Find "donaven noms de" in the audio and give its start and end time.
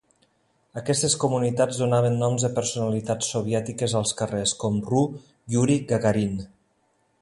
1.81-2.51